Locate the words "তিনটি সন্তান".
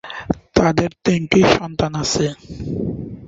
1.05-1.91